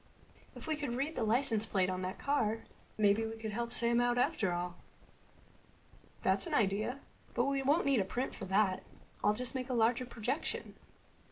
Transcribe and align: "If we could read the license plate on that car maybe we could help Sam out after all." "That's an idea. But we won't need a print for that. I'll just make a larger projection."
"If 0.55 0.65
we 0.65 0.75
could 0.75 0.95
read 0.95 1.15
the 1.15 1.21
license 1.23 1.67
plate 1.67 1.87
on 1.87 2.01
that 2.01 2.17
car 2.17 2.63
maybe 2.97 3.23
we 3.23 3.37
could 3.37 3.51
help 3.51 3.71
Sam 3.71 4.01
out 4.01 4.17
after 4.17 4.51
all." 4.51 4.77
"That's 6.23 6.47
an 6.47 6.55
idea. 6.55 7.01
But 7.35 7.45
we 7.45 7.61
won't 7.61 7.85
need 7.85 7.99
a 7.99 8.03
print 8.03 8.33
for 8.33 8.45
that. 8.45 8.81
I'll 9.23 9.35
just 9.35 9.53
make 9.53 9.69
a 9.69 9.75
larger 9.75 10.07
projection." 10.07 10.73